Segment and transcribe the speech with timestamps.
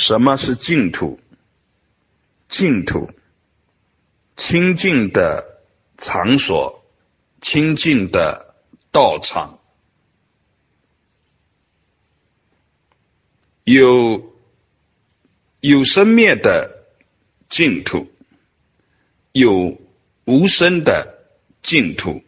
[0.00, 1.20] 什么是净土？
[2.48, 3.10] 净土，
[4.34, 5.60] 清净的
[5.98, 6.82] 场所，
[7.42, 8.54] 清净的
[8.90, 9.60] 道场，
[13.64, 14.34] 有
[15.60, 16.86] 有生灭的
[17.50, 18.10] 净土，
[19.32, 19.78] 有
[20.24, 21.28] 无生的
[21.60, 22.24] 净土，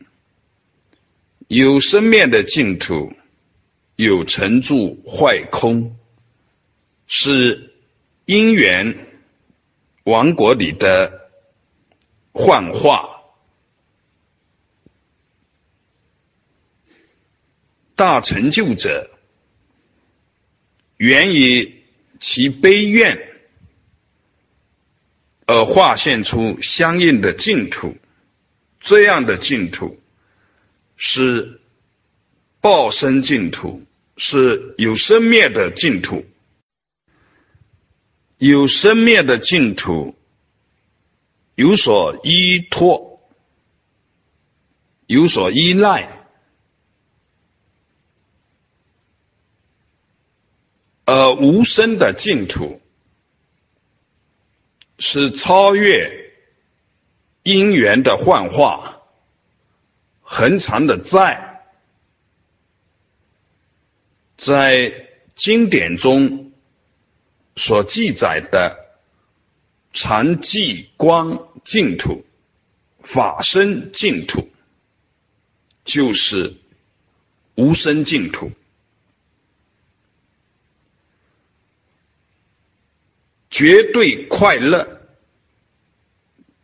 [1.49, 3.15] 有生灭的净土，
[3.97, 5.97] 有成住坏空。
[7.15, 7.75] 是
[8.25, 8.97] 因缘
[10.03, 11.29] 王国里的
[12.33, 13.21] 幻化，
[17.95, 19.11] 大成就者
[20.97, 21.83] 源于
[22.19, 23.29] 其悲怨
[25.45, 27.99] 而化现出相应的净土，
[28.81, 30.01] 这样的净土
[30.97, 31.61] 是
[32.63, 33.83] 报身净土，
[34.17, 36.25] 是有生灭的净土。
[38.45, 40.17] 有生灭的净土，
[41.55, 43.23] 有所依托，
[45.07, 46.27] 有所依赖，
[51.05, 52.81] 而无生的净土
[54.99, 56.33] 是超越
[57.45, 59.03] 因缘的幻化，
[60.21, 61.65] 恒常的在，
[64.37, 65.07] 在
[65.37, 66.52] 经典中。
[67.55, 68.97] 所记载的
[69.93, 72.25] 常寂光净土、
[72.99, 74.49] 法身净土，
[75.85, 76.55] 就是
[77.55, 78.53] 无生净土。
[83.51, 85.03] 绝对快乐，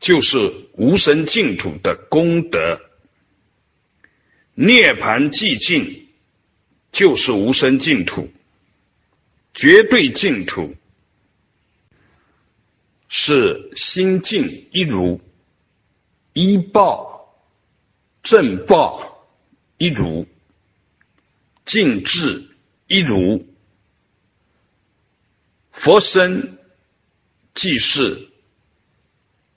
[0.01, 0.39] 就是
[0.73, 2.81] 无生净土的功德。
[4.55, 6.09] 涅盘寂静，
[6.91, 8.31] 就是无生净土。
[9.59, 10.77] 绝对净土
[13.09, 15.21] 是心净一如，
[16.33, 17.37] 一报
[18.23, 19.29] 正报
[19.77, 20.29] 一如，
[21.65, 22.49] 静智
[22.87, 23.49] 一如，
[25.73, 26.57] 佛身
[27.53, 28.29] 即是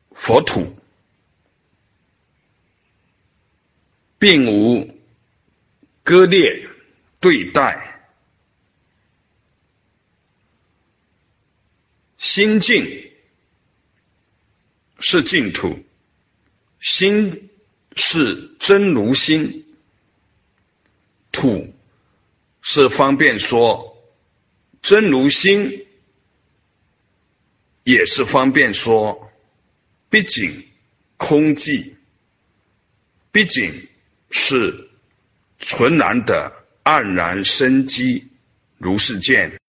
[0.09, 0.75] 佛土，
[4.17, 4.99] 并无
[6.01, 6.67] 割裂
[7.19, 7.90] 对待。
[12.21, 13.11] 心净
[14.99, 15.83] 是净土，
[16.79, 17.49] 心
[17.95, 19.65] 是真如心，
[21.31, 21.73] 土
[22.61, 23.97] 是方便说
[24.83, 25.87] 真如心，
[27.83, 29.31] 也是方便说，
[30.11, 30.67] 毕竟
[31.17, 31.95] 空寂，
[33.31, 33.87] 毕竟
[34.29, 34.91] 是
[35.57, 36.53] 纯然的
[36.83, 38.27] 黯然生机，
[38.77, 39.59] 如是见。